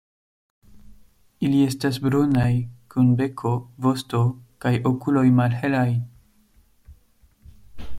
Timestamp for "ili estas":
1.49-1.99